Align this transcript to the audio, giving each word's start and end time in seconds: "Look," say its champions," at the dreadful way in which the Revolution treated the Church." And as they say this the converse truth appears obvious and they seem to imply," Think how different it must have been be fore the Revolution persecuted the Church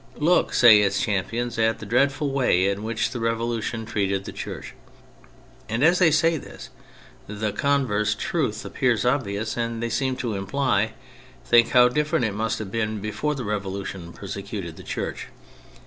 "Look," 0.31 0.51
say 0.55 0.79
its 0.81 0.99
champions," 0.99 1.59
at 1.59 1.77
the 1.77 1.85
dreadful 1.85 2.31
way 2.31 2.67
in 2.67 2.81
which 2.81 3.11
the 3.11 3.19
Revolution 3.19 3.85
treated 3.85 4.25
the 4.25 4.31
Church." 4.31 4.73
And 5.69 5.83
as 5.83 5.99
they 5.99 6.09
say 6.09 6.37
this 6.37 6.71
the 7.27 7.51
converse 7.51 8.15
truth 8.15 8.65
appears 8.65 9.05
obvious 9.05 9.55
and 9.57 9.79
they 9.83 9.91
seem 9.91 10.15
to 10.15 10.33
imply," 10.33 10.93
Think 11.45 11.69
how 11.69 11.87
different 11.87 12.25
it 12.25 12.33
must 12.33 12.57
have 12.57 12.71
been 12.71 12.99
be 12.99 13.11
fore 13.11 13.35
the 13.35 13.45
Revolution 13.45 14.11
persecuted 14.11 14.75
the 14.75 14.81
Church 14.81 15.27